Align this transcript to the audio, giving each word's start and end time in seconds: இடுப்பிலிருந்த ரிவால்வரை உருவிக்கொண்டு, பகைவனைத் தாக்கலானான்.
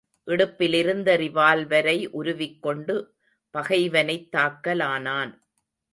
இடுப்பிலிருந்த 0.27 1.17
ரிவால்வரை 1.17 2.07
உருவிக்கொண்டு, 2.11 2.95
பகைவனைத் 3.53 4.29
தாக்கலானான். 4.31 5.33